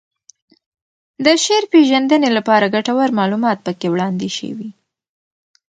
د 1.25 1.27
شعر 1.43 1.63
پېژندنې 1.73 2.29
لپاره 2.37 2.71
ګټور 2.75 3.09
معلومات 3.19 3.57
پکې 3.65 3.87
وړاندې 3.93 4.29
شوي 4.37 4.69